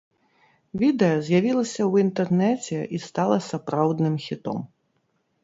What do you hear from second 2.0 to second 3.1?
інтэрнэце і